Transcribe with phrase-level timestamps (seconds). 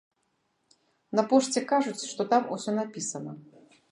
[1.19, 3.31] На пошце кажуць, што там усё напісана.